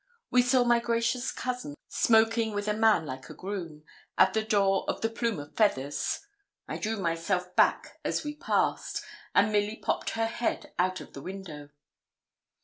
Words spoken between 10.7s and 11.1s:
out